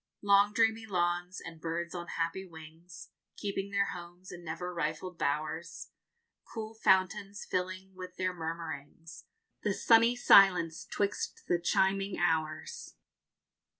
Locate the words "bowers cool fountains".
5.19-7.45